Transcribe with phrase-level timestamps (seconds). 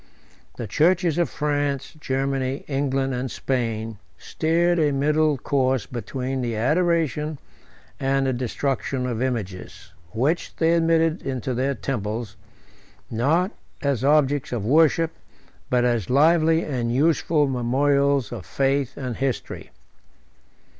[0.57, 7.37] The churches of France, Germany, England, and Spain, steered a middle course between the adoration
[7.99, 12.35] and the destruction of images, which they admitted into their temples,
[13.11, 13.51] not
[13.83, 15.11] as objects of worship,
[15.69, 19.69] but as lively and useful memorials of faith and history.